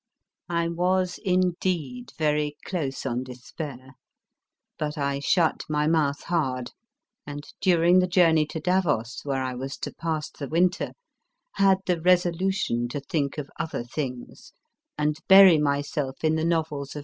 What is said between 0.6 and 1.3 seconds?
was